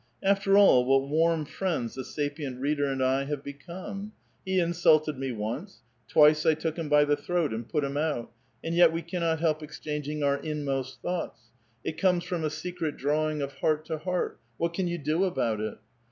After 0.23 0.57
all, 0.57 0.83
what 0.83 1.07
warm 1.07 1.45
friends 1.45 1.93
the 1.93 2.03
sapient 2.03 2.59
reader 2.59 2.85
and 2.87 3.03
I 3.03 3.25
have 3.25 3.43
become! 3.43 4.13
He 4.43 4.59
insulted 4.59 5.15
me 5.19 5.31
once; 5.31 5.83
twice 6.07 6.43
I 6.43 6.55
took 6.55 6.75
him 6.79 6.89
by 6.89 7.05
the 7.05 7.15
throat 7.15 7.53
and 7.53 7.69
put 7.69 7.83
him 7.83 7.95
out, 7.97 8.31
and 8.63 8.73
yet 8.73 8.91
we 8.91 9.03
cannot 9.03 9.41
help 9.41 9.61
exchanging 9.61 10.23
our 10.23 10.37
inmost 10.37 11.03
thoughts; 11.03 11.51
it 11.83 11.99
comes 11.99 12.23
from 12.23 12.43
a 12.43 12.49
secret 12.49 12.97
drawing 12.97 13.43
of 13.43 13.53
heart 13.59 13.85
to 13.85 13.99
heart. 13.99 14.39
What 14.57 14.73
can 14.73 14.87
vou 14.87 14.97
do 14.97 15.23
about 15.23 15.59
it? 15.59 15.77